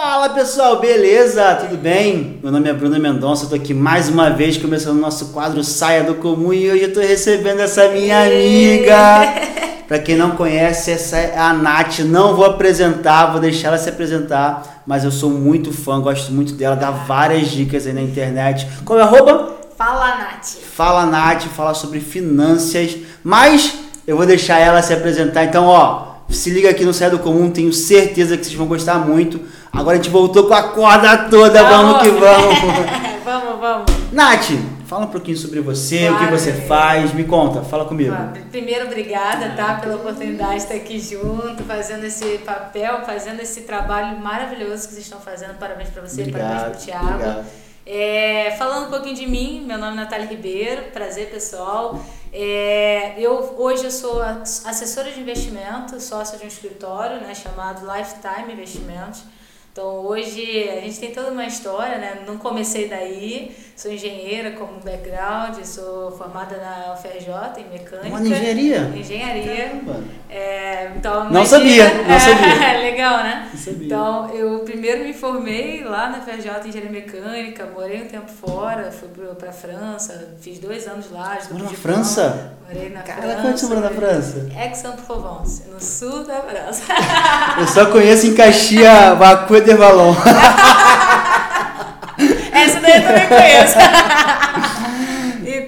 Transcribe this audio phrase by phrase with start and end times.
[0.00, 1.56] Fala pessoal, beleza?
[1.56, 2.38] Tudo bem?
[2.40, 6.04] Meu nome é Bruno Mendonça, estou aqui mais uma vez começando o nosso quadro Saia
[6.04, 8.94] do Comum e hoje eu estou recebendo essa minha amiga.
[9.88, 11.98] Para quem não conhece, essa é a Nath.
[11.98, 16.52] Não vou apresentar, vou deixar ela se apresentar, mas eu sou muito fã, gosto muito
[16.52, 18.68] dela, dá várias dicas aí na internet.
[18.84, 19.56] Qual é a arroba?
[19.76, 20.46] Fala Nath.
[20.76, 23.74] Fala Nath, fala sobre finanças, mas
[24.06, 25.42] eu vou deixar ela se apresentar.
[25.42, 28.98] Então, ó, se liga aqui no Saia do Comum, tenho certeza que vocês vão gostar
[28.98, 29.40] muito.
[29.72, 32.58] Agora a gente voltou com a corda toda, vamos, vamos que vamos.
[33.24, 34.12] vamos, vamos.
[34.12, 34.50] Nath,
[34.86, 38.14] fala um pouquinho sobre você, claro, o que você faz, me conta, fala comigo.
[38.50, 44.18] Primeiro, obrigada, tá, pela oportunidade de estar aqui junto, fazendo esse papel, fazendo esse trabalho
[44.18, 45.58] maravilhoso que vocês estão fazendo.
[45.58, 47.14] Parabéns para você, obrigado, parabéns para o Thiago.
[47.14, 47.46] Obrigado.
[47.90, 51.98] É, falando um pouquinho de mim, meu nome é Natália Ribeiro, prazer pessoal.
[52.30, 58.52] É, eu hoje eu sou assessora de investimento, sócia de um escritório, né, chamado Lifetime
[58.52, 59.22] Investimentos.
[59.78, 62.22] Então hoje a gente tem toda uma história, né?
[62.26, 68.08] Não comecei daí, sou engenheira como background, sou formada na UFRJ em mecânica.
[68.08, 68.92] Uma engenharia?
[68.92, 69.80] Engenharia.
[70.28, 72.80] É, então, não sabia, não sabia.
[72.80, 73.50] Legal, né?
[73.52, 73.86] Não sabia.
[73.86, 78.90] Então eu primeiro me formei lá na UFRJ em engenharia mecânica, morei um tempo fora,
[78.90, 81.38] fui para França, fiz dois anos lá.
[81.52, 82.58] Morou na França?
[82.68, 83.42] Morei na Cara, França.
[83.42, 84.46] Quanto você morou na França?
[84.54, 86.82] Aix-en-Provence, no sul da França.
[87.58, 90.14] Eu só conheço em Caxias, Vacu Valon.
[92.52, 93.78] Essa daí eu também conheço.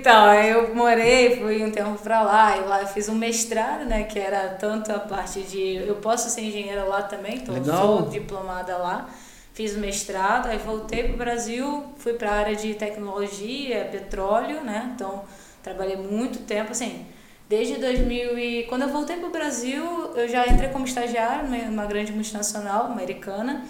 [0.01, 4.05] Então, eu morei, fui um tempo pra lá, e lá eu fiz um mestrado, né,
[4.05, 5.77] que era tanto a parte de...
[5.77, 9.09] Eu posso ser engenheira lá também, então sou diplomada lá.
[9.53, 15.23] Fiz o mestrado, aí voltei pro Brasil, fui pra área de tecnologia, petróleo, né, então
[15.63, 17.07] trabalhei muito tempo, assim,
[17.49, 18.63] desde 2000 e...
[18.65, 23.65] Quando eu voltei pro Brasil, eu já entrei como estagiário numa grande multinacional americana,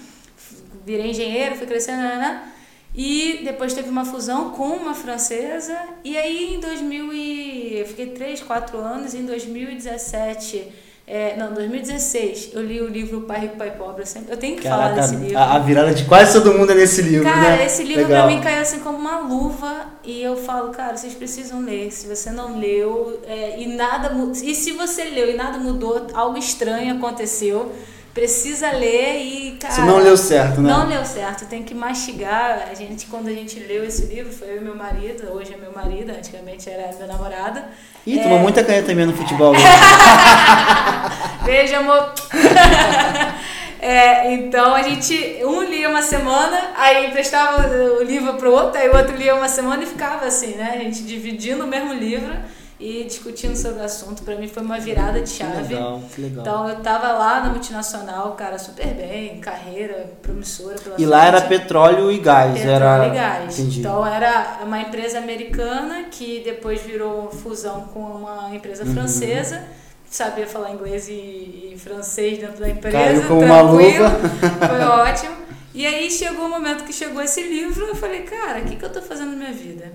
[0.84, 2.52] virei engenheiro, fui crescendo, né, né,
[2.94, 5.76] e depois teve uma fusão com uma francesa.
[6.02, 7.78] E aí em 2000 e...
[7.78, 9.14] eu fiquei 3, 4 anos.
[9.14, 10.72] Em 2017,
[11.06, 14.02] é, não, 2016, eu li o livro Pai Rico, Pai Pobre.
[14.02, 15.38] Eu, sempre, eu tenho que Caraca, falar desse livro.
[15.38, 17.66] A, a, virada de quase todo mundo é nesse livro, cara, né?
[17.66, 18.26] esse livro Legal.
[18.26, 19.86] pra mim caiu assim como uma luva.
[20.02, 21.92] E eu falo, cara, vocês precisam ler.
[21.92, 24.10] Se você não leu é, e nada...
[24.42, 27.70] E se você leu e nada mudou, algo estranho aconteceu
[28.12, 29.74] precisa ler e, cara.
[29.74, 30.70] Você não leu certo, né?
[30.70, 32.68] Não leu certo, tem que mastigar.
[32.70, 35.56] A gente, quando a gente leu esse livro, foi eu e meu marido, hoje é
[35.56, 37.62] meu marido, antigamente era meu namorado.
[38.06, 38.22] Ih, é...
[38.22, 39.54] tomou muita caneta também no futebol.
[41.44, 42.12] Beijo, amor.
[43.82, 47.66] É, então a gente, um lia uma semana, aí emprestava
[47.98, 50.72] o livro pro outro, aí o outro lia uma semana e ficava assim, né?
[50.74, 52.30] A gente dividindo o mesmo livro
[52.80, 54.22] e discutindo sobre o assunto.
[54.22, 55.68] Para mim foi uma virada de chave.
[55.68, 56.40] Que legal, que legal.
[56.40, 61.42] Então eu tava lá na multinacional, cara, super bem, carreira promissora pela E lá era
[61.42, 63.58] petróleo e gás, petróleo era e gás.
[63.58, 63.80] Entendi.
[63.80, 68.94] Então era uma empresa americana que depois virou fusão com uma empresa uhum.
[68.94, 69.62] francesa.
[70.08, 74.04] Sabia falar inglês e, e, francês dentro da empresa, Caiu como tranquilo.
[74.04, 74.20] Uma luva.
[74.66, 75.36] Foi ótimo.
[75.72, 78.84] E aí chegou o momento que chegou esse livro, eu falei, cara, o que, que
[78.84, 79.92] eu tô fazendo na minha vida?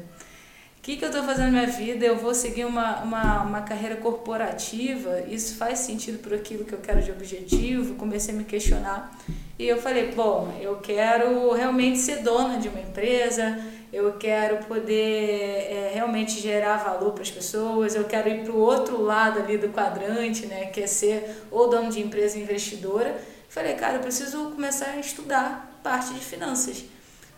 [0.85, 2.05] Que, que eu estou fazendo na minha vida?
[2.05, 5.21] Eu vou seguir uma, uma, uma carreira corporativa?
[5.27, 7.95] Isso faz sentido para aquilo que eu quero de objetivo?
[7.95, 9.11] Comecei a me questionar.
[9.57, 13.59] E eu falei, bom, eu quero realmente ser dona de uma empresa,
[13.91, 18.59] eu quero poder é, realmente gerar valor para as pessoas, eu quero ir para o
[18.59, 23.19] outro lado ali do quadrante, né, que é ser ou dono de empresa investidora.
[23.49, 26.85] Falei, cara, eu preciso começar a estudar parte de finanças.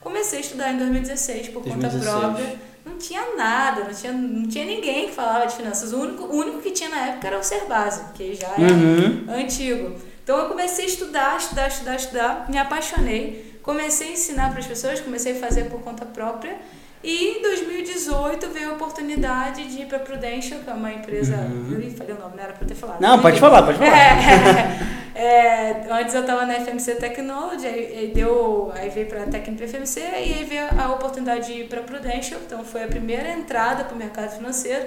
[0.01, 2.03] Comecei a estudar em 2016 por 2016.
[2.03, 5.93] conta própria não tinha nada, não tinha, não tinha ninguém que falava de finanças.
[5.93, 9.25] O único, o único que tinha na época era o Serbase, que já é uhum.
[9.29, 9.95] antigo.
[10.23, 14.67] Então eu comecei a estudar, estudar, estudar, estudar, me apaixonei, comecei a ensinar para as
[14.67, 16.57] pessoas, comecei a fazer por conta própria.
[17.03, 21.35] E em 2018 veio a oportunidade de ir para a Prudential, que é uma empresa.
[21.35, 21.79] Uhum.
[21.81, 22.99] Eu falei o nome, não era para ter falado.
[22.99, 23.95] Não, pode falar, pode falar.
[23.95, 24.79] É,
[25.17, 29.99] é, antes eu estava na FMC Technology, aí, deu, aí veio para a Técnica FMC
[29.99, 32.39] e aí veio a oportunidade de ir para a Prudential.
[32.45, 34.85] Então foi a primeira entrada para o mercado financeiro.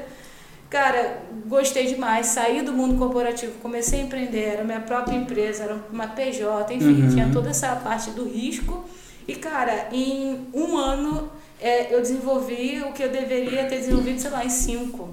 [0.71, 5.77] Cara, gostei demais, saí do mundo corporativo, comecei a empreender, era minha própria empresa, era
[5.91, 7.09] uma PJ, enfim, uhum.
[7.09, 8.85] tinha toda essa parte do risco.
[9.27, 11.29] E, cara, em um ano
[11.61, 15.09] é, eu desenvolvi o que eu deveria ter desenvolvido, sei lá, em cinco.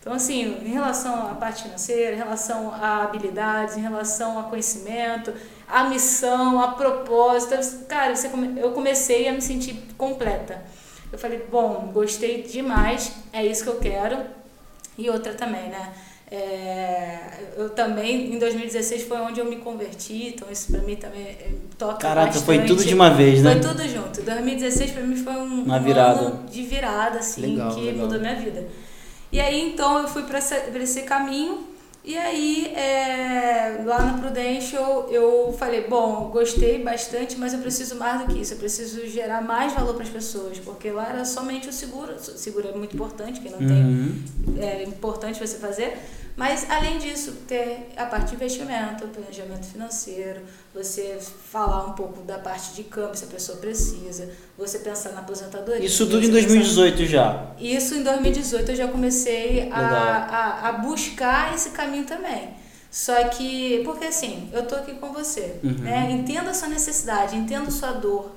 [0.00, 5.30] Então, assim, em relação à parte financeira, em relação a habilidades, em relação a conhecimento,
[5.68, 7.54] a missão, a propósito,
[7.86, 8.14] cara,
[8.56, 10.62] eu comecei a me sentir completa.
[11.12, 14.18] Eu falei, bom, gostei demais, é isso que eu quero.
[14.96, 15.92] E outra também, né?
[16.30, 17.18] É,
[17.56, 21.50] eu também, em 2016 foi onde eu me converti, então isso pra mim também é,
[21.76, 22.44] toca Caraca, bastante.
[22.46, 23.52] foi tudo de uma vez, né?
[23.52, 24.22] Foi tudo junto.
[24.22, 26.20] 2016 pra mim foi um, Uma um virada.
[26.20, 28.06] ano de virada, assim, Legal, que legal.
[28.06, 28.64] mudou minha vida.
[29.32, 31.68] E aí, então, eu fui pra esse, pra esse caminho.
[32.02, 38.22] E aí, é, lá no Prudential, eu falei, bom, gostei bastante, mas eu preciso mais
[38.22, 41.68] do que isso, eu preciso gerar mais valor para as pessoas, porque lá era somente
[41.68, 44.22] o seguro, o seguro é muito importante, quem não tem Uhum.
[44.58, 45.98] é importante você fazer,
[46.40, 50.40] mas além disso, ter a parte de investimento, planejamento financeiro,
[50.74, 51.18] você
[51.52, 55.84] falar um pouco da parte de câmbio, se a pessoa precisa, você pensar na aposentadoria.
[55.84, 57.46] Isso tudo em você pensar- 2018 já.
[57.58, 62.54] Isso em 2018 eu já comecei a, a, a buscar esse caminho também.
[62.90, 65.74] Só que, porque assim, eu tô aqui com você, Uhum.
[65.82, 66.10] né?
[66.10, 68.32] Entendo a sua necessidade, entendo sua dor.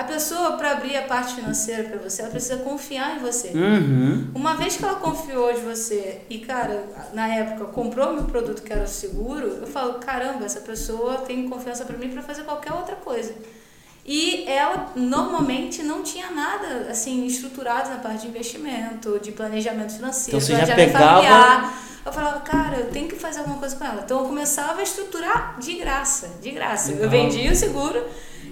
[0.00, 3.48] A pessoa, para abrir a parte financeira para você, ela precisa confiar em você.
[3.48, 4.28] Uhum.
[4.34, 8.72] Uma vez que ela confiou de você e, cara, na época comprou meu produto que
[8.72, 12.72] era o seguro, eu falo, caramba, essa pessoa tem confiança pra mim pra fazer qualquer
[12.72, 13.34] outra coisa.
[14.06, 20.38] E ela normalmente não tinha nada assim estruturado na parte de investimento, de planejamento financeiro,
[20.38, 21.74] Então você já pegava- familiar.
[22.06, 24.00] Eu falava, cara, eu tenho que fazer alguma coisa com ela.
[24.02, 26.88] Então eu começava a estruturar de graça, de graça.
[26.92, 27.04] Legal.
[27.04, 28.02] Eu vendia o seguro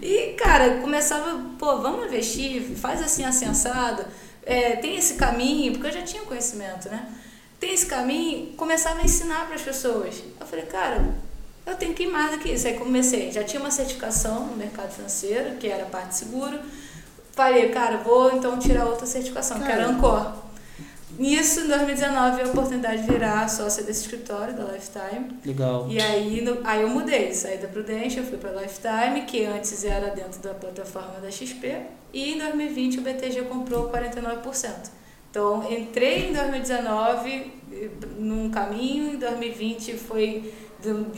[0.02, 4.04] e, cara, começava, pô, vamos investir, faz assim, assim, assado.
[4.44, 7.06] É, tem esse caminho, porque eu já tinha conhecimento, né?
[7.60, 10.22] Tem esse caminho, começava a ensinar para as pessoas.
[10.40, 11.04] Eu falei, cara,
[11.66, 12.66] eu tenho que ir mais do que isso.
[12.66, 16.58] Aí comecei, já tinha uma certificação no mercado financeiro, que era parte seguro.
[17.32, 19.88] Falei, cara, vou então tirar outra certificação, que era Cara.
[19.88, 20.32] Ancor.
[21.18, 25.36] Nisso, em 2019, a oportunidade de virar sócia desse escritório, da Lifetime.
[25.44, 25.86] Legal.
[25.90, 30.10] E aí, no- aí eu mudei, saí da Prudential, fui para Lifetime, que antes era
[30.10, 31.76] dentro da plataforma da XP,
[32.12, 34.92] e em 2020 o BTG comprou 49%.
[35.30, 37.88] Então, entrei em 2019 eh,
[38.18, 40.52] num caminho, em 2020 foi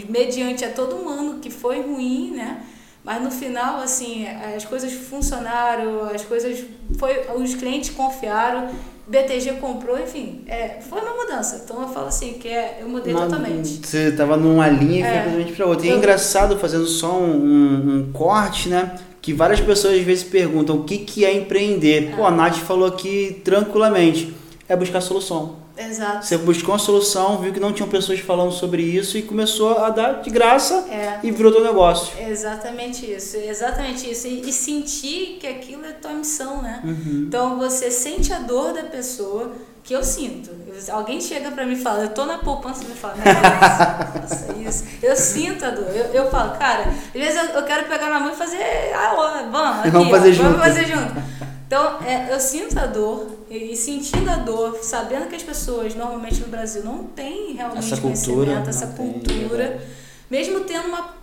[0.08, 2.64] mediante a todo um ano que foi ruim, né?
[3.04, 6.64] Mas no final, assim, as coisas funcionaram, as coisas
[6.98, 8.68] foi, os clientes confiaram,
[9.10, 11.62] BTG comprou, enfim, é, foi uma mudança.
[11.64, 13.80] Então eu falo assim que é, eu mudei Uma- totalmente.
[13.84, 15.18] Você tava numa linha e É.
[15.18, 15.86] completamente pra outra.
[15.86, 18.94] E é engraçado, fazendo só um, um- um corte, né?
[19.20, 22.14] Que várias pessoas às vezes perguntam o que, que é empreender.
[22.16, 24.32] Pô, a Nath falou aqui tranquilamente.
[24.68, 25.56] É buscar solução.
[25.82, 26.26] Exato.
[26.26, 29.90] Você buscou uma solução, viu que não tinham pessoas falando sobre isso e começou a
[29.90, 31.18] dar de graça É.
[31.22, 32.12] e virou teu negócio.
[32.20, 34.26] Exatamente isso, exatamente isso.
[34.26, 36.80] E, e sentir que aquilo é tua missão, né?
[36.84, 37.24] Uhum.
[37.28, 40.50] Então você sente a dor da pessoa que eu sinto.
[40.92, 44.84] Alguém chega pra mim e fala, eu tô na poupança, me fala, "Nossa, faça isso.
[45.02, 45.86] Eu sinto a dor.
[45.88, 48.58] Eu, eu falo, cara, às vezes eu, eu quero pegar na mão e fazer,
[48.94, 51.49] ah, ó, vamos, aqui, Vamos ó, fazer vamos junto." fazer junto.
[51.70, 55.94] Então, é, eu sinto a dor e, e sentindo a dor, sabendo que as pessoas
[55.94, 59.84] normalmente no Brasil não têm realmente Essa cultura, conhecimento, essa não tem, cultura, verdade.
[60.28, 61.14] mesmo tendo uma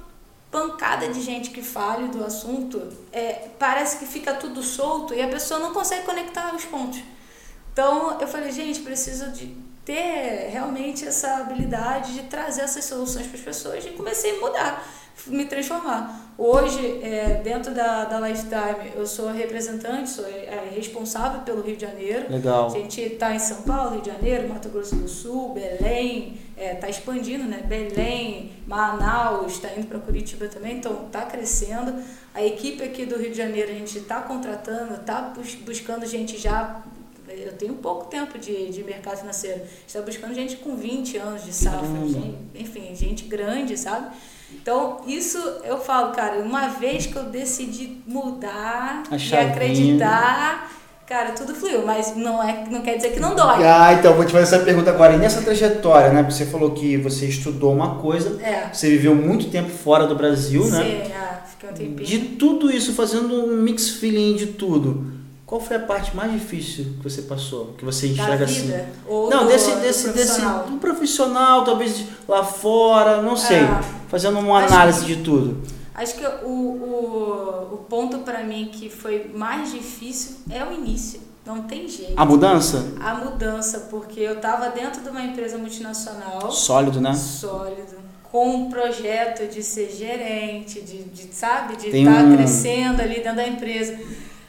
[0.50, 5.28] pancada de gente que fale do assunto, é, parece que fica tudo solto e a
[5.28, 7.02] pessoa não consegue conectar os pontos.
[7.74, 9.48] Então eu falei, gente, preciso de
[9.84, 14.88] ter realmente essa habilidade de trazer essas soluções para as pessoas e comecei a mudar,
[15.26, 16.26] me transformar.
[16.38, 21.82] Hoje, é, dentro da, da Lifetime, eu sou representante, sou é, responsável pelo Rio de
[21.82, 22.28] Janeiro.
[22.30, 22.70] A Legal.
[22.70, 27.44] gente está em São Paulo, Rio de Janeiro, Mato Grosso do Sul, Belém, está expandindo,
[27.46, 27.64] né?
[27.68, 31.96] Belém, Manaus, está indo para Curitiba também, então está crescendo.
[32.36, 35.34] A equipe aqui do Rio de Janeiro a gente está contratando, está
[35.66, 36.84] buscando gente já.
[37.28, 39.62] Eu tenho pouco tempo de, de mercado financeiro.
[39.86, 44.16] Está buscando gente com 20 anos de safra, gente- enfim, gente grande, sabe?
[44.54, 50.70] Então, isso eu falo, cara, uma vez que eu decidi mudar e acreditar,
[51.06, 53.64] cara, tudo fluiu, mas não, é, não quer dizer que não dói.
[53.66, 55.14] Ah, então vou te fazer essa pergunta agora.
[55.14, 56.24] E nessa trajetória, né?
[56.24, 58.70] Você falou que você estudou uma coisa, É.
[58.74, 60.84] você viveu muito tempo fora do Brasil, né?
[60.84, 62.06] Sim, é, fiquei um tempinho.
[62.08, 65.18] De tudo isso, fazendo um mix feeling de tudo.
[65.46, 67.74] Qual foi a parte mais difícil que você passou?
[67.78, 68.74] Que você enxerga assim?
[69.08, 70.66] Ou Não, do- desse, do desse, desse profissional.
[70.70, 73.60] um profissional, talvez lá fora, não sei.
[73.60, 73.97] É.
[74.10, 75.58] Fazendo uma Acho análise de tudo.
[75.94, 81.20] Acho que o, o, o ponto pra mim que foi mais difícil é o início.
[81.46, 82.14] Não tem jeito.
[82.18, 82.86] A mudança?
[83.00, 86.52] A mudança, porque eu tava dentro de uma empresa multinacional.
[86.52, 87.14] Sólido, né?
[87.14, 87.96] sólido,
[88.30, 93.38] com um projeto de ser gerente, de, de sabe, de estar um- crescendo ali dentro
[93.38, 93.98] da empresa.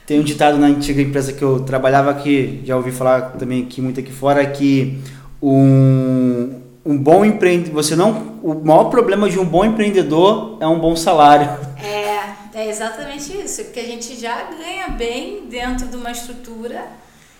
[0.04, 3.80] Tem um ditado na antiga empresa que eu trabalhava aqui, já ouvi falar também aqui
[3.80, 4.98] muito aqui fora, que
[5.40, 10.78] um, um bom empreendedor, você não, o maior problema de um bom empreendedor é um
[10.78, 11.46] bom salário.
[11.82, 16.86] É, é exatamente isso, porque a gente já ganha bem dentro de uma estrutura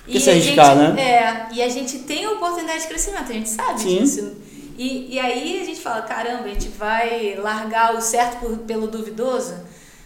[0.07, 1.03] Que se arriscar, gente, né?
[1.03, 3.99] É, e a gente tem oportunidade de crescimento, a gente sabe Sim.
[3.99, 4.33] disso.
[4.77, 8.87] E, e aí a gente fala, caramba, a gente vai largar o certo por- pelo
[8.87, 9.55] duvidoso,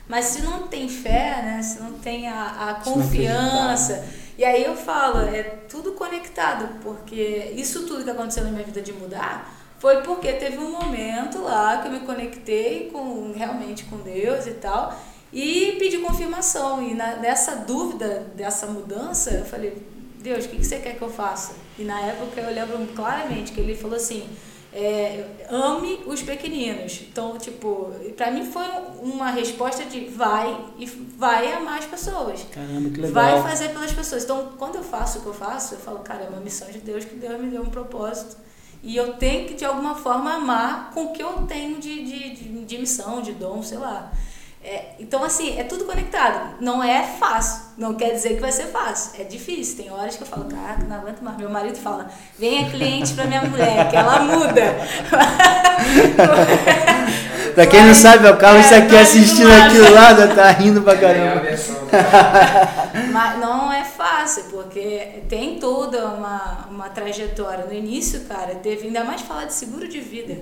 [0.08, 1.60] mas se não tem fé, né?
[1.62, 4.04] Se não tem a, a confiança.
[4.38, 8.80] E aí eu falo, é tudo conectado, porque isso tudo que aconteceu na minha vida
[8.80, 13.96] de mudar foi porque teve um momento lá que eu me conectei com realmente com
[13.96, 14.96] Deus e tal.
[15.32, 16.82] E pedi confirmação.
[16.88, 19.76] E na, nessa dúvida dessa mudança, eu falei,
[20.20, 21.54] Deus, o que, que você quer que eu faça?
[21.76, 24.28] E na época eu lembro claramente que ele falou assim,
[24.72, 27.00] é, ame os pequeninos.
[27.02, 28.66] Então, tipo, pra mim foi
[29.00, 32.46] uma resposta de vai e vai amar as pessoas.
[32.50, 33.12] Caramba, que legal.
[33.12, 34.24] Vai fazer pelas pessoas.
[34.24, 36.78] Então, quando eu faço o que eu faço, eu falo, cara, é uma missão de
[36.78, 38.36] Deus que Deus me deu um propósito.
[38.82, 42.30] E eu tenho que, de alguma forma, amar com o que eu tenho de, de,
[42.30, 44.10] de, de missão, de dom, sei lá.
[44.64, 46.54] É, então, assim, é tudo conectado.
[46.60, 47.62] Não é fácil.
[47.76, 49.20] Não quer dizer que vai ser fácil.
[49.20, 49.76] É difícil.
[49.76, 51.36] Tem horas que eu falo, caraca, não aguento mais.
[51.36, 54.62] Meu marido fala, venha cliente pra minha mulher, que ela muda.
[57.54, 60.80] Pra quem não sabe, o Carlos É, está aqui tá assistindo aquilo lá, tá rindo
[60.80, 61.42] pra É caramba.
[63.12, 67.66] Mas não é fácil, porque tem toda uma, uma trajetória.
[67.66, 70.38] No início, cara, teve ainda mais falar de seguro de vida.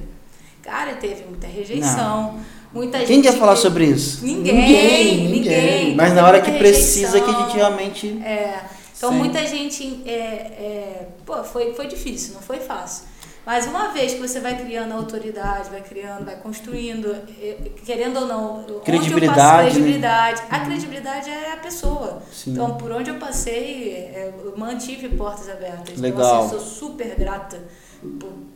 [0.62, 2.38] Cara, teve muita rejeição,
[2.72, 3.08] muita gente.
[3.08, 4.24] Quem quer falar que- sobre isso?
[4.24, 5.94] Ninguém, ninguém.
[5.96, 8.08] Mas na hora que precisa que a gente realmente.
[8.24, 8.60] É,
[8.96, 9.18] então Sim.
[9.18, 10.02] muita gente.
[10.06, 13.08] É, é, pô, foi, foi difícil, não foi fácil.
[13.46, 18.26] Mas uma vez que você vai criando autoridade, vai criando, vai construindo, é, querendo ou
[18.26, 19.70] não, onde eu passo- Credibilidade, né?
[19.70, 20.42] credibilidade.
[20.50, 22.22] A credibilidade é a pessoa.
[22.30, 22.52] Sim.
[22.52, 25.98] Então, por onde eu passei, é, eu mantive portas abertas.
[25.98, 26.20] Legal.
[26.20, 27.58] Então, assim, eu sou super grata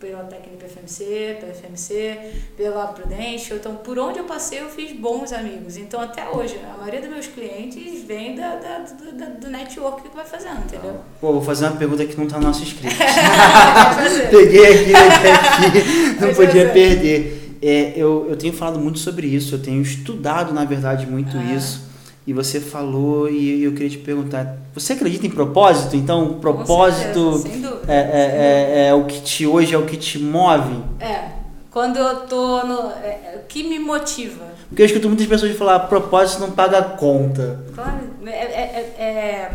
[0.00, 2.18] pela técnica FMC, pela FMC,
[2.56, 3.58] pela Prudential.
[3.58, 5.76] Então, por onde eu passei, eu fiz bons amigos.
[5.76, 10.08] Então, até hoje, a maioria dos meus clientes vem da, da- do, da- do network
[10.08, 10.96] que vai fazendo, entendeu?
[11.20, 12.96] Pô, vou fazer uma pergunta que não tá no nosso script.
[14.30, 17.56] Peguei aqui, peguei aqui, não podia perder.
[17.62, 21.54] É, eu, eu tenho falado muito sobre isso, eu tenho estudado, na verdade, muito Ah.
[21.54, 21.84] isso.
[22.26, 25.94] E você falou, e eu queria te perguntar: você acredita em propósito?
[25.94, 27.63] Então, propósito certeza.
[27.88, 30.82] É, é, é, é o que te hoje é o que te move?
[31.00, 31.28] É,
[31.70, 32.90] quando eu tô no.
[33.02, 34.44] É, é, o que me motiva?
[34.68, 37.64] Porque eu escuto muitas pessoas falar: propósito não paga conta.
[37.74, 39.50] Claro, é, é- é- é-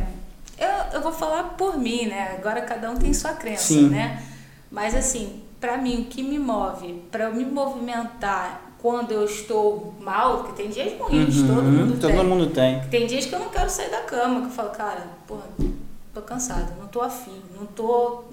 [0.59, 2.35] eu, eu vou falar por mim, né?
[2.37, 3.89] Agora cada um tem sua crença, Sim.
[3.89, 4.21] né?
[4.71, 9.93] Mas assim, pra mim, o que me move, pra eu me movimentar quando eu estou
[9.99, 12.23] mal, porque tem dias ruins, todo Uhum, mundo todo tem.
[12.23, 12.79] mundo tem.
[12.89, 15.37] Tem dias que eu não quero sair da cama, que eu falo, cara, pô,
[16.13, 18.23] tô cansada, não tô afim, não tô.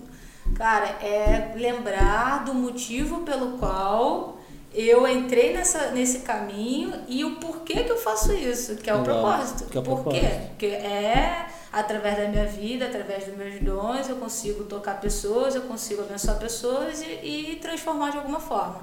[0.55, 4.39] Cara, é lembrar do motivo pelo qual
[4.73, 8.99] eu entrei nessa, nesse caminho e o porquê que eu faço isso, que é o
[9.01, 9.65] Legal, propósito.
[9.65, 10.21] que é o Por quê?
[10.21, 10.49] propósito.
[10.51, 15.63] Porque é através da minha vida, através dos meus dons, eu consigo tocar pessoas, eu
[15.63, 18.81] consigo abençoar pessoas e, e transformar de alguma forma.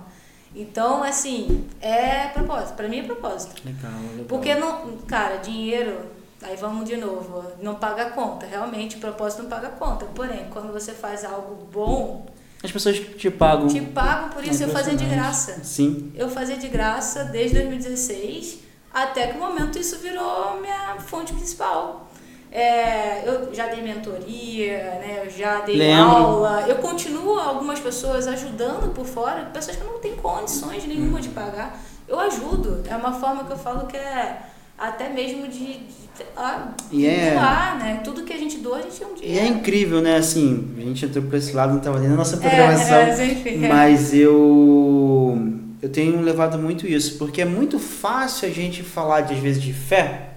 [0.56, 2.76] Então, assim, é propósito.
[2.76, 3.60] Pra mim é propósito.
[3.66, 4.26] Legal, legal.
[4.28, 6.02] Porque, não, cara, dinheiro,
[6.44, 8.46] aí vamos de novo, não paga conta.
[8.46, 10.06] Realmente, o propósito não paga conta.
[10.14, 12.26] Porém, quando você faz algo bom,
[12.64, 13.68] As pessoas te pagam.
[13.68, 14.64] te pagam por isso.
[14.64, 15.60] É eu fazia de graça.
[15.64, 16.12] Sim.
[16.16, 18.60] Eu fazia de graça desde 2016,
[18.94, 22.08] até que o momento isso virou minha fonte principal.
[22.52, 25.24] É, eu já dei mentoria, né?
[25.26, 26.04] eu já dei Lembro.
[26.16, 26.66] aula.
[26.68, 31.80] Eu continuo algumas pessoas ajudando por fora, pessoas que não têm condições nenhuma de pagar.
[32.08, 32.84] Eu ajudo.
[32.88, 34.40] É uma forma que eu falo que é
[34.78, 38.02] até mesmo de, de lá, E é- doar, né?
[38.04, 39.28] Tudo que a gente doa, a gente um dia.
[39.28, 40.18] E é incrível, né?
[40.18, 42.96] Assim, a gente entrou por esse lado, não estava nem na nossa programação.
[42.98, 43.68] É, é, enfim, é.
[43.70, 45.38] Mas eu
[45.82, 49.62] eu tenho levado muito isso, porque é muito fácil a gente falar de, às vezes
[49.62, 50.33] de fé,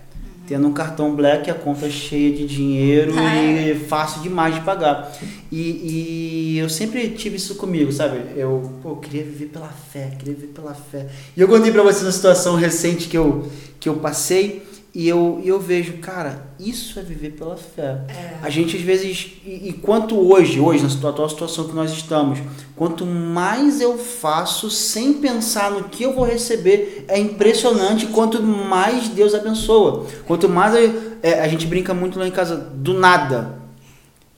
[0.47, 5.13] tendo um cartão black, a conta cheia de dinheiro Ah, e fácil demais de pagar.
[5.51, 8.21] E, e eu sempre tive isso comigo, sabe?
[8.37, 11.07] Eu, pô, queria viver pela fé, queria viver pela fé.
[11.37, 13.51] E eu contei pra vocês uma situação recente que eu,
[13.81, 14.63] que eu passei
[14.99, 18.01] e eu, eu vejo, cara, isso é viver pela fé.
[18.09, 18.37] É.
[18.43, 22.39] A gente às vezes, e, e quanto hoje, hoje, na atual situação que nós estamos,
[22.75, 29.11] quanto mais eu faço sem pensar no que eu vou receber, é impressionante quanto mais
[29.11, 30.07] Deus abençoa.
[30.27, 33.59] Quanto mais eu- é, a gente brinca muito lá em casa, do nada.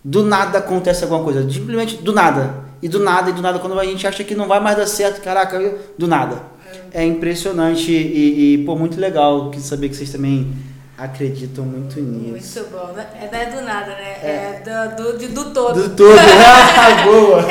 [0.04, 2.64] Do nada acontece alguma coisa, simplesmente do nada.
[2.82, 4.86] E do nada, e do nada, quando a gente acha que não vai mais dar
[4.86, 6.42] certo, caraca, do nada.
[6.92, 10.52] É impressionante e, e pô, muito legal saber que vocês também
[10.96, 12.58] acreditam muito nisso.
[12.60, 12.92] Muito bom.
[12.92, 14.12] Não é não é do nada, né?
[14.22, 14.62] É,
[14.96, 15.82] do, do, de- do todo.
[15.88, 16.18] Do todo.
[16.18, 17.44] Ah, boa.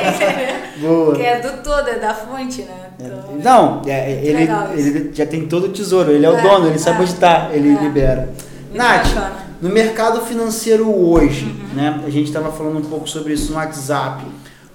[0.81, 1.15] Boa.
[1.15, 2.89] Que é do todo, é da fonte, né?
[2.99, 6.37] É, Então, Não, é, ele, legal ele já tem todo o tesouro, ele é o
[6.37, 7.81] É, dono, ele sabe é, onde está, ele é.
[7.81, 8.21] libera.
[8.65, 9.47] muito Nath, bacana.
[9.61, 11.75] No mercado financeiro hoje, uhum.
[11.75, 12.03] né?
[12.05, 14.25] A gente estava falando um pouco sobre isso no WhatsApp.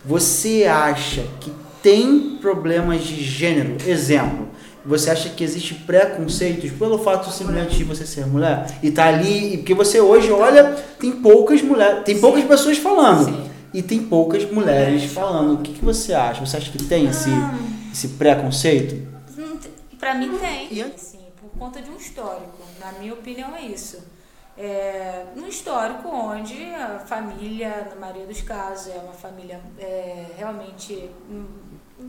[0.05, 3.77] Você acha que tem problemas de gênero?
[3.87, 4.49] Exemplo,
[4.85, 8.67] você acha que existe preconceitos pelo fato simplesmente de você ser mulher?
[8.83, 12.21] E tá ali, porque você hoje olha, tem poucas mulheres, tem Sim.
[12.21, 13.27] poucas pessoas falando.
[13.27, 13.51] Sim.
[13.75, 15.55] E tem poucas mulheres falando.
[15.55, 16.45] O que, que você acha?
[16.45, 17.59] Você acha que tem esse, ah.
[17.91, 19.12] esse preconceito?
[19.99, 20.93] Para mim tem.
[20.97, 22.59] Sim, por conta de um histórico.
[22.81, 23.99] Na minha opinião é isso.
[24.59, 31.09] É, um histórico onde a família, na maioria dos casos, é uma família é, realmente
[31.31, 31.47] hum,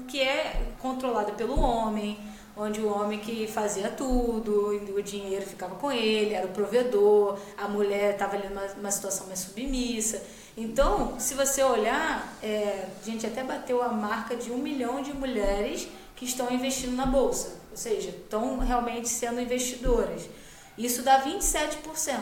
[0.07, 2.17] que é controlada pelo homem,
[2.55, 7.67] onde o homem que fazia tudo, o dinheiro ficava com ele, era o provedor, a
[7.67, 10.21] mulher estava ali numa, numa, situação mais submissa.
[10.55, 15.13] Então, se você olhar, é, a gente até bateu a marca de um milhão de
[15.13, 20.29] mulheres que estão investindo na bolsa, ou seja, estão realmente sendo investidoras.
[20.77, 22.19] Isso dá 27%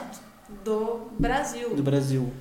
[0.63, 1.75] do Brasil.
[1.75, 2.31] Do Brasil.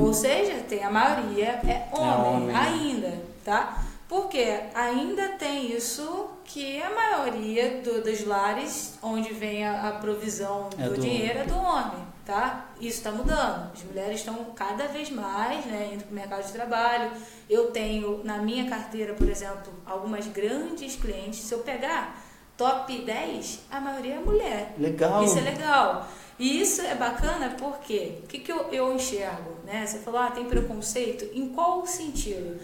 [0.00, 2.56] Ou seja, tem a maioria é homem, é homem.
[2.56, 3.84] ainda, tá?
[4.08, 10.68] Porque ainda tem isso que a maioria do, dos lares onde vem a, a provisão
[10.78, 12.66] é do, do, dinheiro é do homem, tá?
[12.78, 13.72] Isso está mudando.
[13.72, 17.10] As mulheres estão cada vez mais né, indo para o mercado de trabalho.
[17.48, 21.40] Eu tenho na minha carteira, por exemplo, algumas grandes clientes.
[21.40, 22.22] Se eu pegar
[22.58, 24.74] top 10, a maioria é mulher.
[24.78, 25.24] Legal.
[25.24, 26.08] Isso é legal.
[26.38, 29.56] E isso é bacana porque o que, que eu, eu enxergo?
[29.64, 29.86] Né?
[29.86, 31.24] Você falou, ah, tem preconceito?
[31.32, 32.60] Em qual sentido?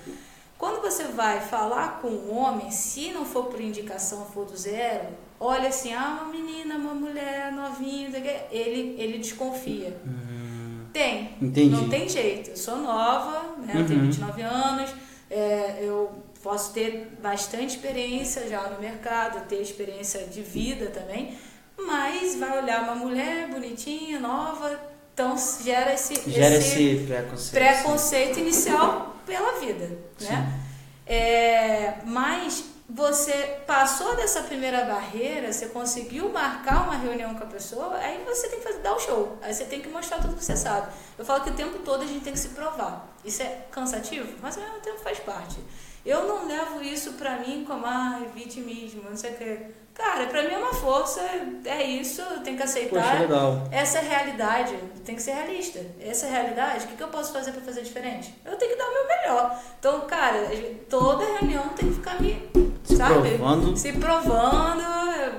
[0.60, 5.06] Quando você vai falar com um homem, se não for por indicação, for do zero,
[5.40, 8.10] olha assim, ah, uma menina, uma mulher novinha,
[8.50, 9.96] ele, ele desconfia.
[10.04, 10.84] Uhum.
[10.92, 11.34] Tem.
[11.40, 11.70] Entendi.
[11.70, 12.50] Não tem jeito.
[12.50, 13.72] Eu sou nova, né?
[13.74, 13.86] Uhum.
[13.86, 14.90] tenho 29 anos,
[15.30, 16.12] é, eu
[16.42, 21.38] posso ter bastante experiência já no mercado, ter experiência de vida também,
[21.78, 24.78] mas vai olhar uma mulher bonitinha, nova,
[25.14, 29.88] então gera esse, gera esse, esse preconceito, preconceito inicial pela vida,
[30.20, 30.60] né?
[31.06, 37.96] É, mas você passou dessa primeira barreira, você conseguiu marcar uma reunião com a pessoa,
[37.96, 39.38] aí você tem que fazer, dar o show.
[39.40, 40.92] Aí você tem que mostrar tudo que você sabe.
[41.16, 43.08] Eu falo que o tempo todo a gente tem que se provar.
[43.24, 45.58] Isso é cansativo, mas ao mesmo tempo faz parte.
[46.04, 49.58] Eu não levo isso pra mim como, ah, vitimismo, não sei o que.
[49.92, 51.20] Cara, pra mim é uma força,
[51.66, 53.02] é isso, eu tenho que aceitar.
[53.02, 53.68] Poxa, legal.
[53.70, 55.78] Essa é realidade, tem que ser realista.
[56.00, 58.34] Essa é realidade, o que, que eu posso fazer pra fazer diferente?
[58.44, 59.60] Eu tenho que dar o meu melhor.
[59.78, 60.48] Então, cara,
[60.88, 62.48] toda reunião tem que ficar me,
[62.82, 63.36] se sabe?
[63.36, 63.76] Provando.
[63.76, 64.82] Se provando,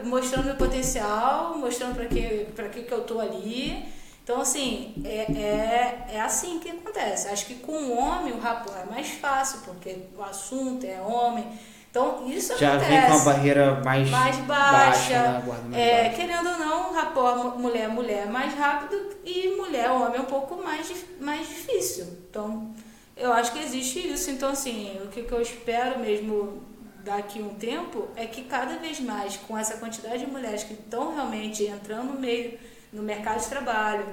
[0.04, 3.84] mostrando meu potencial, mostrando pra que, pra que, que eu tô ali.
[4.24, 7.28] Então, assim, é, é, é assim que acontece.
[7.28, 11.46] Acho que com o homem o rapaz é mais fácil, porque o assunto é homem.
[11.90, 12.92] Então, isso Já acontece.
[12.92, 15.44] vem com uma barreira mais, mais baixa.
[15.44, 15.82] baixa né?
[15.82, 16.16] é, baixa.
[16.16, 21.48] Querendo ou não, rapor mulher-mulher é mais rápido e mulher-homem é um pouco mais, mais
[21.48, 22.06] difícil.
[22.30, 22.74] Então,
[23.18, 24.32] eu acho que existe isso.
[24.32, 26.64] Então, assim, o que, que eu espero mesmo
[27.04, 31.14] daqui um tempo é que cada vez mais, com essa quantidade de mulheres que estão
[31.14, 32.58] realmente entrando no meio
[32.92, 34.06] no mercado de trabalho.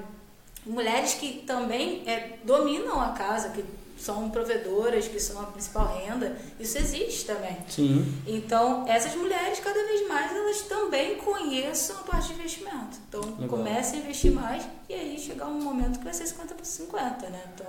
[0.66, 3.64] Mulheres que também é, dominam a casa, que
[3.98, 7.56] são provedoras, que são a principal renda, isso existe também.
[7.68, 8.14] Sim.
[8.26, 12.98] Então, essas mulheres, cada vez mais, elas também conheçam a parte de investimento.
[13.08, 13.48] Então, Legal.
[13.48, 17.28] comecem a investir mais e aí chegar um momento que vai ser 50 por 50,
[17.28, 17.42] né?
[17.54, 17.66] Então,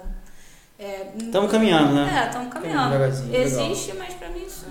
[1.17, 2.21] Estamos é, caminhando, né?
[2.23, 2.95] É, estamos caminhando.
[3.33, 4.65] Existe, mas para mim isso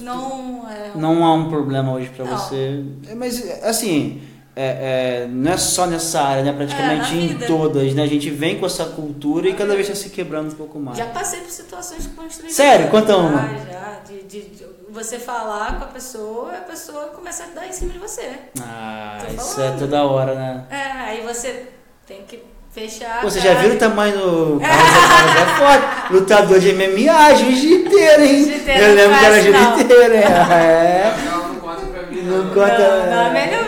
[0.00, 0.92] não é...
[0.94, 2.82] Não há um problema hoje para você.
[3.08, 4.22] É, mas, assim
[4.56, 6.52] é, é, não é só nessa área, né?
[6.52, 7.46] Praticamente é, em vida.
[7.46, 8.02] todas, né?
[8.02, 10.96] A gente vem com essa cultura e cada vez está se quebrando um pouco mais.
[10.96, 12.54] Já passei por situações constrangedoras.
[12.54, 12.88] Sério?
[12.88, 13.42] Conta uma.
[13.42, 13.98] Já, já.
[14.06, 17.92] De, de, de, você falar com a pessoa a pessoa começa a dar em cima
[17.92, 18.30] de você.
[18.60, 20.64] Ah, isso é toda hora, né?
[20.70, 21.66] É, aí você
[22.06, 22.40] tem que
[22.70, 23.22] fechar.
[23.22, 25.40] Pô, você já viu o tamanho do cara?
[25.40, 26.12] é foda.
[26.12, 28.62] Lutador de MMA, jiu-jiteiro, hein?
[28.68, 30.22] Eu lembro que era jiu-jiteiro, hein?
[30.22, 31.14] É.
[31.24, 32.22] Não, não conta pra mim.
[32.22, 32.78] Não, não conta.
[32.78, 33.63] Não, não, melhor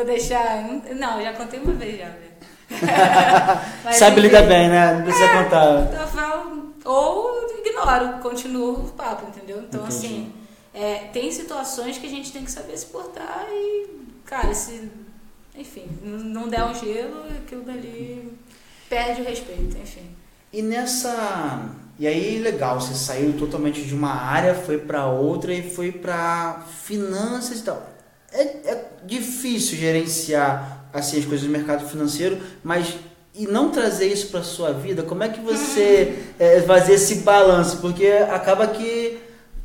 [0.00, 0.64] Vou deixar.
[0.96, 2.10] Não, já contei uma vez já,
[3.92, 4.94] Sabe lidar bem, né?
[4.94, 5.82] Não precisa é, contar.
[5.82, 9.58] Então eu falo, ou ignoro, continuo o papo, entendeu?
[9.58, 9.96] Então, Entendi.
[10.06, 10.32] assim,
[10.72, 13.88] é, tem situações que a gente tem que saber se portar e,
[14.24, 14.90] cara, se.
[15.54, 18.32] Enfim, não der um gelo, aquilo dali
[18.88, 20.16] perde o respeito, enfim.
[20.50, 21.68] E nessa.
[21.98, 26.64] E aí, legal, você saiu totalmente de uma área, foi para outra e foi para
[26.70, 27.99] finanças e tal
[28.32, 32.94] é, é difícil gerenciar assim as coisas do mercado financeiro, mas
[33.34, 37.78] e não trazer isso para sua vida, como é que você é, fazer esse balanço?
[37.78, 39.18] Porque acaba que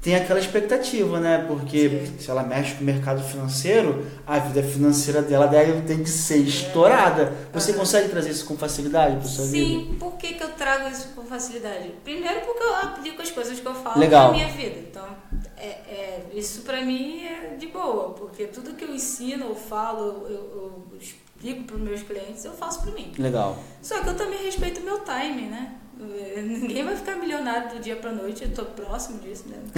[0.06, 1.44] tem aquela expectativa, né?
[1.48, 2.20] Porque Sim.
[2.20, 6.38] se ela mexe com o mercado financeiro, a vida financeira dela deve tem que ser
[6.38, 7.34] estourada.
[7.52, 7.80] Você Aham.
[7.80, 9.66] consegue trazer isso com facilidade para sua vida?
[9.66, 11.92] Sim, por que, que eu trago isso com facilidade?
[12.04, 14.28] Primeiro porque eu aplico as coisas que eu falo Legal.
[14.28, 14.76] na minha vida.
[14.78, 15.08] Então,
[15.66, 20.26] é, é- isso pra mim é de boa, porque tudo que eu ensino, eu falo,
[20.28, 23.12] eu, eu explico pros meus clientes, eu faço pra mim.
[23.18, 23.58] Legal.
[23.82, 25.76] Só que eu também respeito o meu time, né?
[25.98, 29.58] Ninguém vai ficar milionário do dia pra noite, eu tô próximo disso, né?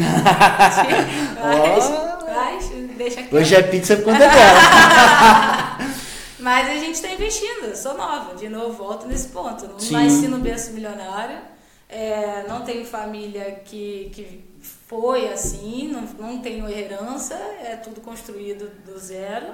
[1.41, 2.26] mas, Ó.
[2.26, 3.36] mas deixa quieto.
[3.36, 5.78] Hoje é pizza por conta dela.
[6.39, 9.67] Mas a gente está investindo, eu sou nova, de novo, volto nesse ponto.
[9.67, 9.95] Não Sim.
[9.95, 11.39] nasci no berço milionário,
[11.89, 14.47] é, não tenho família que, que
[14.88, 19.54] foi assim, não, não tenho herança, é tudo construído do zero.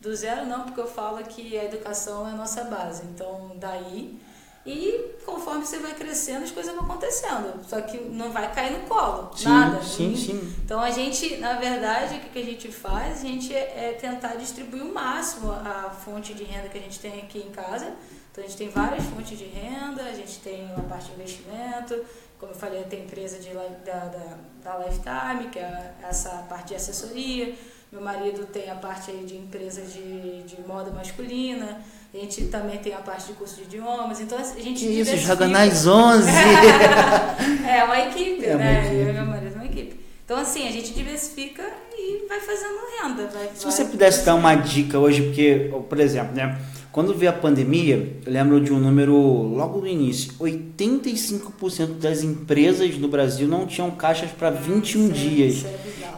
[0.00, 4.18] Do zero não, porque eu falo que a educação é a nossa base, então daí.
[4.66, 7.62] E conforme você vai crescendo, as coisas vão acontecendo.
[7.68, 9.82] Só que não vai cair no colo, Sim, nada.
[9.82, 10.54] sim, sim.
[10.64, 13.18] Então a gente, na verdade, o que a gente faz?
[13.18, 16.98] A gente é, é tentar distribuir o máximo a fonte de renda que a gente
[16.98, 17.92] tem aqui em casa.
[18.32, 22.02] Então a gente tem várias fontes de renda, a gente tem uma parte de investimento,
[22.38, 26.74] como eu falei, tem empresa de, da, da, da Lifetime, que é essa parte de
[26.74, 27.54] assessoria.
[27.92, 31.80] Meu marido tem a parte de empresa de, de moda masculina.
[32.14, 34.20] A gente também tem a parte de curso de idiomas.
[34.20, 36.28] Então a gente isso, joga nas 11.
[37.68, 38.78] É uma equipe, É uma né?
[38.86, 38.94] equipe.
[39.02, 39.96] Eu e meu marido é uma equipe.
[40.24, 41.62] Então, assim, a gente diversifica
[41.98, 43.24] e vai fazendo renda.
[43.32, 46.56] Vai, Se vai- você pudesse dar uma dica hoje, porque, por exemplo, né?
[46.92, 52.96] Quando veio a pandemia, eu lembro de um número logo no início: 85% das empresas
[52.96, 55.54] no Brasil não tinham caixas para 21 Isso é- dias.
[55.54, 55.74] Isso é.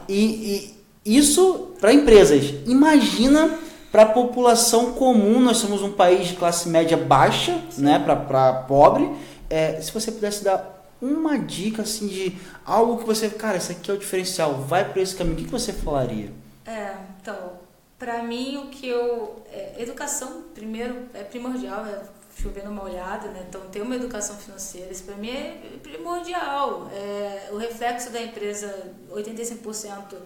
[0.09, 2.55] E, e isso para empresas.
[2.67, 3.51] Imagina
[3.97, 5.41] para a população comum.
[5.41, 7.99] Nós somos um país de classe média baixa, né?
[7.99, 9.11] Para pobre.
[9.49, 13.91] É, se você pudesse dar uma dica assim de algo que você, cara, isso aqui
[13.91, 16.31] é o diferencial, vai para esse caminho, o que você falaria?
[16.67, 17.53] É, então,
[17.99, 19.43] pra mim o que eu.
[19.51, 22.03] é, educação, primeiro, é primordial, é
[22.39, 23.47] chover numa olhada, né?
[23.49, 26.91] Então, ter uma educação financeira, isso pra mim é primordial.
[26.93, 30.17] É, o reflexo da empresa, 85%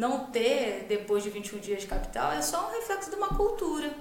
[0.00, 3.92] não ter depois de 21 dias de capital, é só um reflexo de uma cultura,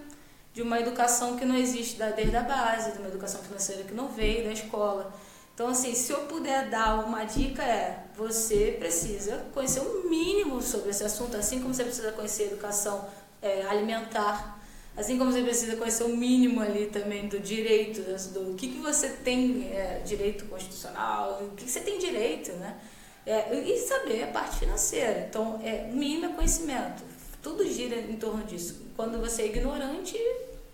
[0.53, 4.07] de uma educação que não existe desde a base, de uma educação financeira que não
[4.07, 5.13] veio da escola.
[5.53, 10.91] Então, assim, se eu puder dar uma dica é, você precisa conhecer o mínimo sobre
[10.91, 13.05] esse assunto, assim como você precisa conhecer educação
[13.41, 14.57] é, alimentar,
[14.95, 18.79] assim como você precisa conhecer o mínimo ali também do direito, do, do que, que
[18.79, 22.77] você tem é, direito constitucional, o que, que você tem direito, né?
[23.25, 25.27] É, e saber a parte financeira.
[25.29, 27.03] Então, é, o mínimo é conhecimento.
[27.41, 28.81] Tudo gira em torno disso.
[28.95, 30.17] Quando você é ignorante,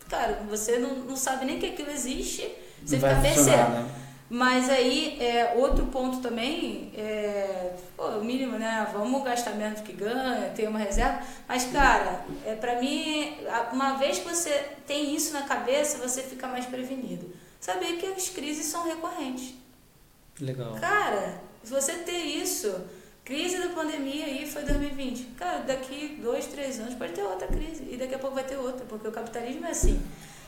[0.10, 2.42] cara, você não, não sabe nem que aquilo existe,
[2.84, 3.70] você Não fica percebendo.
[3.70, 3.92] né?
[4.28, 8.88] Mas aí, é, outro ponto também, é, pô, o mínimo, né?
[8.92, 11.22] Vamos gastar menos que ganha, ter uma reserva.
[11.48, 13.38] Mas, cara, é, pra mim,
[13.72, 14.52] uma vez que você
[14.88, 17.32] tem isso na cabeça, você fica mais prevenido.
[17.60, 19.54] Saber que as crises são recorrentes.
[20.40, 20.74] Legal.
[20.74, 22.74] Cara, se você ter isso,
[23.24, 25.32] crise da pandemia aí foi 2020.
[25.36, 27.88] Cara, daqui dois, três anos pode ter outra crise.
[27.90, 30.00] E daqui a pouco vai ter outra, porque o capitalismo é assim.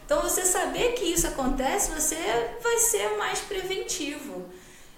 [0.05, 2.15] Então, você saber que isso acontece, você
[2.61, 4.45] vai ser mais preventivo.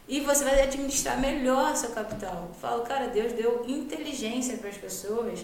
[0.09, 2.51] E você vai administrar melhor seu capital.
[2.59, 5.39] Falo, cara, Deus deu inteligência para as pessoas,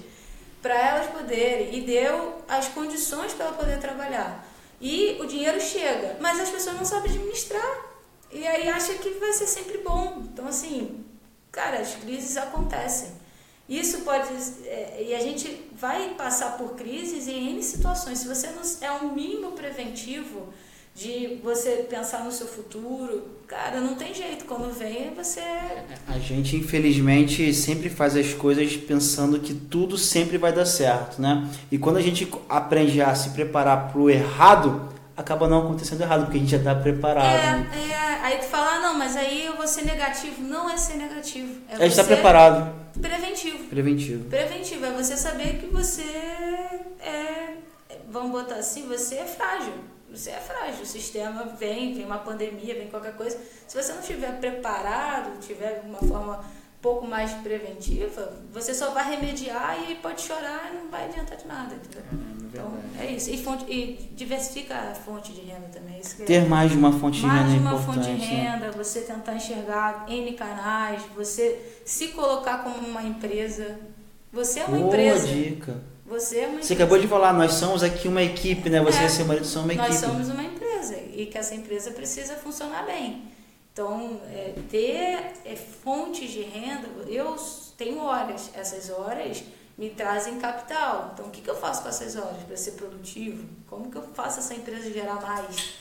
[0.61, 4.45] para elas poderem, e deu as condições para ela poder trabalhar.
[4.81, 7.94] E o dinheiro chega, mas as pessoas não sabem administrar.
[8.35, 10.21] E aí acha que vai ser sempre bom.
[10.25, 10.99] Então, assim,
[11.51, 13.09] cara, as crises acontecem.
[13.67, 14.27] Isso pode.
[14.65, 18.19] é, e a gente vai passar por crises em N situações.
[18.19, 20.49] Se você não é um mínimo preventivo
[20.93, 24.43] de você pensar no seu futuro, cara, não tem jeito.
[24.45, 25.41] Quando vem, você.
[26.05, 31.49] A gente, infelizmente, sempre faz as coisas pensando que tudo sempre vai dar certo, né?
[31.71, 36.37] E quando a gente aprende a se preparar pro errado, acaba não acontecendo errado, porque
[36.37, 37.25] a gente já tá preparado.
[37.25, 37.69] né?
[37.73, 40.41] É, é, aí tu fala, ah, não, mas aí eu vou ser negativo.
[40.41, 41.61] Não é ser negativo.
[41.69, 42.73] É a gente tá preparado.
[43.01, 43.63] preventivo.
[43.65, 44.29] Preventivo.
[44.29, 46.03] Preventivo é você saber que você
[46.99, 47.55] é,
[48.09, 49.73] vamos botar assim, você é frágil.
[50.09, 50.83] Você é frágil.
[50.83, 53.37] O sistema vem, vem uma pandemia, vem qualquer coisa.
[53.67, 59.09] Se você não estiver preparado, tiver uma forma um pouco mais preventiva, você só vai
[59.15, 62.03] remediar e pode chorar e não vai adiantar de nada, entendeu?
[62.59, 63.29] Então, é isso.
[63.29, 65.99] E, fonte, e diversifica a fonte de renda também.
[65.99, 68.05] É- Ter mais de uma fonte de mais renda de é uma importante.
[68.07, 68.41] fonte de né?
[68.51, 73.77] renda, você tentar enxergar N canais, você se colocar como uma empresa.
[74.31, 75.27] Você é uma Boa empresa.
[75.27, 75.81] dica.
[76.05, 76.73] Você é uma Você empresa.
[76.75, 78.79] acabou de falar, nós somos aqui uma equipe, né?
[78.81, 79.05] Você É.
[79.05, 80.05] e seu marido são uma Nós equipe.
[80.11, 83.23] somos uma empresa e que essa empresa precisa funcionar bem.
[83.73, 87.35] Então, é, ter é, fontes de renda, eu
[87.77, 89.43] tenho horas, essas horas
[89.77, 91.11] me trazem capital.
[91.13, 93.43] Então, o que, que eu faço com essas horas para ser produtivo?
[93.67, 95.73] Como que eu faço essa empresa gerar mais?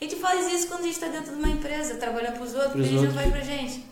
[0.00, 2.54] A gente faz isso quando a gente está dentro de uma empresa, trabalhando para os
[2.54, 3.84] outros, porque a gente não faz para gente.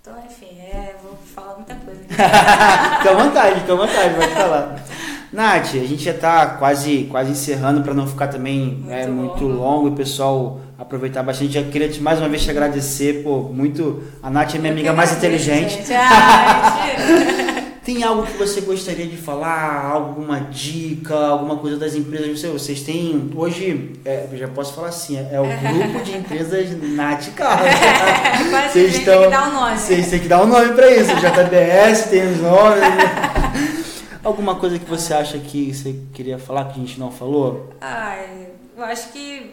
[0.00, 2.00] Então, enfim, é, vou falar muita coisa.
[2.08, 4.84] fica à vontade, fica à vontade, pode falar.
[5.32, 9.22] Nath, a gente já está quase, quase encerrando para não ficar também muito, é, longo.
[9.22, 11.52] muito longo e o pessoal aproveitar bastante.
[11.52, 14.02] Já queria te, mais uma vez te agradecer, pô, muito.
[14.20, 15.80] A Nath é minha Eu amiga mais inteligente.
[15.94, 17.38] Ah,
[17.92, 19.84] Tem algo que você gostaria de falar?
[19.84, 22.26] Alguma dica, alguma coisa das empresas?
[22.26, 23.30] Não sei, vocês têm.
[23.36, 27.68] Hoje, é, eu já posso falar assim, é o grupo de empresas Nath Carlos.
[28.52, 29.78] É, vocês estão, tem que dar um nome.
[29.78, 31.10] Vocês têm que dar um nome para isso.
[31.16, 32.82] JBS tem os nomes.
[34.24, 37.74] Alguma coisa que você acha que você queria falar que a gente não falou?
[37.80, 39.52] Ai, eu acho que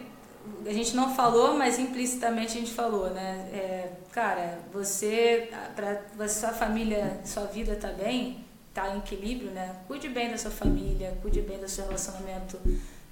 [0.66, 3.48] a gente não falou, mas implicitamente a gente falou, né?
[3.52, 8.44] É, cara, você, para sua família, sua vida tá bem,
[8.74, 9.76] tá em equilíbrio, né?
[9.86, 12.58] Cuide bem da sua família, cuide bem do seu relacionamento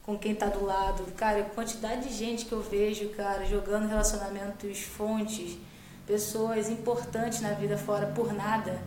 [0.03, 1.05] com quem tá do lado.
[1.17, 5.59] Cara, quantidade de gente que eu vejo, cara, jogando relacionamentos fontes,
[6.07, 8.81] pessoas importantes na vida fora por nada.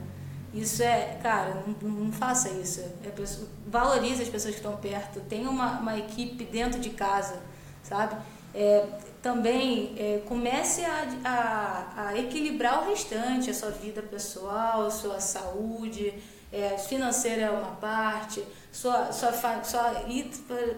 [0.53, 2.81] Isso é, cara, não, não faça isso.
[3.03, 5.21] É pessoa, valorize as pessoas que estão perto.
[5.21, 7.39] Tenha uma, uma equipe dentro de casa,
[7.83, 8.15] sabe?
[8.53, 8.85] É,
[9.21, 16.13] também é, comece a, a, a, equilibrar o restante, a sua vida pessoal, sua saúde,
[16.51, 19.61] é, financeira é uma parte, sua, sua, sua,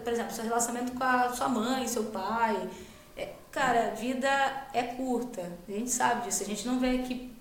[0.02, 2.68] por exemplo, seu relacionamento com a sua mãe, seu pai.
[3.16, 4.28] É, cara, a vida
[4.72, 7.32] é curta, a gente sabe disso, a gente não veio aqui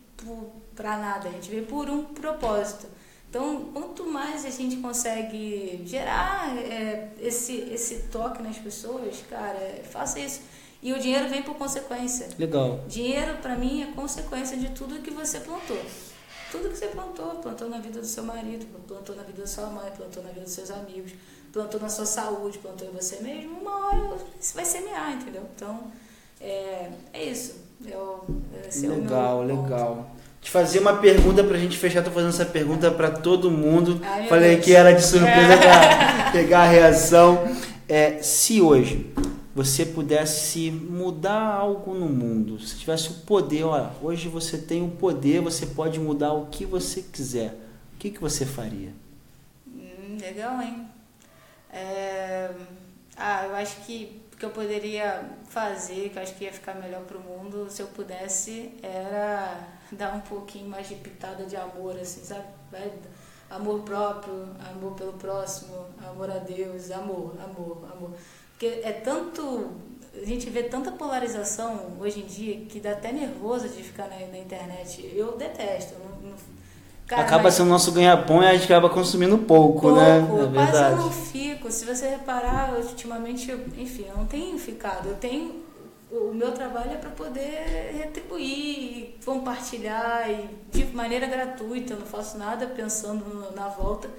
[0.75, 2.87] para nada, a gente veio por um propósito.
[3.33, 10.19] Então, quanto mais a gente consegue gerar é, esse, esse toque nas pessoas, cara, faça
[10.19, 10.41] isso.
[10.83, 12.29] E o dinheiro vem por consequência.
[12.37, 12.81] Legal.
[12.87, 15.81] Dinheiro, para mim, é consequência de tudo que você plantou.
[16.51, 19.65] Tudo que você plantou, plantou na vida do seu marido, plantou na vida da sua
[19.65, 21.13] mãe, plantou na vida dos seus amigos,
[21.51, 25.41] plantou na sua saúde, plantou em você mesmo, uma hora você vai semear, entendeu?
[25.55, 25.91] Então,
[26.39, 27.55] é, é isso.
[27.83, 28.27] Eu,
[28.75, 32.03] legal, é legal te fazer uma pergunta pra gente fechar.
[32.03, 33.99] Tô fazendo essa pergunta para todo mundo.
[34.03, 34.65] Ai, Falei Deus.
[34.65, 37.47] que era de surpresa para pegar a reação.
[37.87, 39.11] É, se hoje
[39.55, 44.89] você pudesse mudar algo no mundo, se tivesse o poder, olha, hoje você tem o
[44.89, 47.57] poder, você pode mudar o que você quiser.
[47.95, 48.89] O que, que você faria?
[49.65, 50.87] Hum, legal, hein?
[51.71, 52.49] É...
[53.15, 56.73] Ah, eu acho que o que eu poderia fazer, que eu acho que ia ficar
[56.73, 59.57] melhor pro mundo, se eu pudesse, era
[59.95, 62.45] dar um pouquinho mais de pitada de amor, assim, sabe?
[62.71, 62.91] Vai,
[63.49, 65.73] amor próprio, amor pelo próximo,
[66.09, 68.11] amor a Deus, amor, amor, amor.
[68.51, 69.71] Porque é tanto.
[70.15, 74.15] A gente vê tanta polarização hoje em dia que dá até nervoso de ficar na,
[74.27, 75.11] na internet.
[75.15, 75.95] Eu detesto.
[75.95, 76.37] Não, não,
[77.07, 80.19] cara, acaba mas, sendo nosso ganha-pão e a gente acaba consumindo pouco, pouco né?
[80.19, 81.71] É mas eu não fico.
[81.71, 85.09] Se você reparar, ultimamente, enfim, eu não tenho ficado.
[85.09, 85.62] Eu tenho
[86.13, 92.37] o meu trabalho é para poder retribuir, compartilhar e de maneira gratuita, eu não faço
[92.37, 94.09] nada pensando na volta.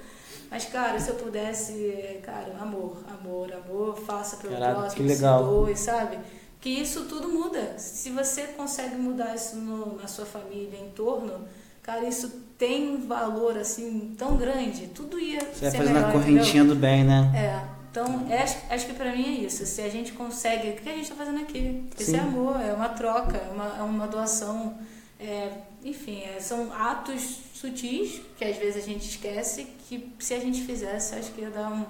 [0.51, 5.39] Mas, cara, se eu pudesse, cara, amor, amor, amor, faça pelo Caraca, próximo, que legal.
[5.39, 6.19] se doe, sabe?
[6.61, 7.77] Que isso tudo muda.
[7.77, 11.47] Se você consegue mudar isso no, na sua família, em torno,
[11.81, 14.87] cara, isso tem um valor, assim, tão grande.
[14.87, 15.87] Tudo ia você ser melhor.
[15.87, 16.75] Você vai na correntinha entendeu?
[16.75, 17.31] do bem, né?
[17.35, 17.74] É.
[17.95, 19.65] Então, é, acho, acho que para mim é isso.
[19.65, 20.71] Se a gente consegue.
[20.71, 21.85] O que a gente está fazendo aqui?
[21.97, 24.77] Esse é amor, é uma troca, é uma, é uma doação.
[25.17, 25.49] É,
[25.81, 30.63] enfim, é, são atos sutis que às vezes a gente esquece que se a gente
[30.63, 31.85] fizesse, acho que ia dar um,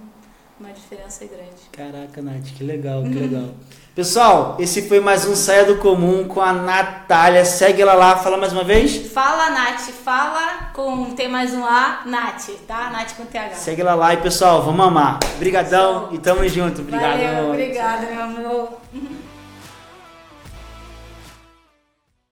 [0.59, 1.69] uma diferença grande.
[1.71, 3.49] Caraca, Nath, que legal, que legal.
[3.93, 7.43] Pessoal, esse foi mais um Saia do Comum com a Natália.
[7.45, 9.11] Segue ela lá, fala mais uma vez.
[9.11, 12.89] Fala, Nath, fala com tem mais um A, Nath, tá?
[12.89, 13.55] Nath com TH.
[13.55, 15.19] Segue ela lá e pessoal, vamos amar.
[15.35, 16.81] Obrigadão e tamo junto.
[16.81, 17.19] Obrigado.
[17.19, 18.69] Valeu, obrigada, meu amor.